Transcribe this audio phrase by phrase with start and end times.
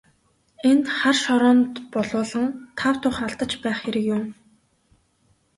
[0.69, 2.47] Энд хар шороонд булуулан
[2.79, 4.25] тав тух алдаж байх хэрэг юун.